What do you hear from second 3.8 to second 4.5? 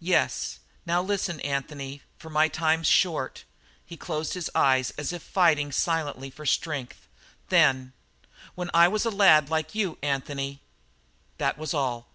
He closed his